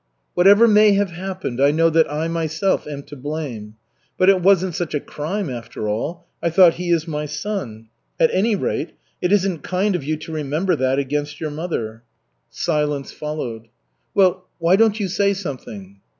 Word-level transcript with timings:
"Whatever 0.33 0.67
may 0.67 0.93
have 0.93 1.11
happened, 1.11 1.61
I 1.61 1.69
know 1.69 1.91
that 1.91 2.11
I 2.11 2.27
myself 2.27 2.87
am 2.87 3.03
to 3.03 3.15
blame. 3.15 3.75
But 4.17 4.29
it 4.29 4.41
wasn't 4.41 4.73
such 4.73 4.95
a 4.95 4.99
crime 4.99 5.47
after 5.47 5.87
all. 5.87 6.25
I 6.41 6.49
thought 6.49 6.73
'he 6.73 6.89
is 6.89 7.07
my 7.07 7.27
son.' 7.27 7.85
At 8.19 8.33
any 8.33 8.55
rate, 8.55 8.93
it 9.21 9.31
isn't 9.31 9.61
kind 9.61 9.95
of 9.95 10.03
you 10.03 10.17
to 10.17 10.31
remember 10.31 10.75
that 10.75 10.97
against 10.97 11.39
your 11.39 11.51
mother." 11.51 12.01
Silence 12.49 13.11
followed. 13.11 13.67
"Well, 14.15 14.47
why 14.57 14.75
don't 14.75 14.99
you 14.99 15.07
say 15.07 15.33
something?" 15.35 16.01